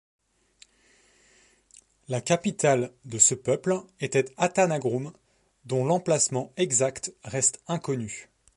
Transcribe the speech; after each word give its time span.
La 2.07 2.21
capitale 2.21 2.91
de 3.05 3.19
ce 3.19 3.35
peuple 3.35 3.75
était 3.99 4.33
Atanagrum, 4.35 5.13
dont 5.65 5.85
l'emplacement 5.85 6.51
exact 6.57 7.13
reste 7.23 7.61
inconnu. 7.67 8.27